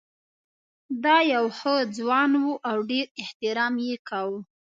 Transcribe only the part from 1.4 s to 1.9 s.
ښه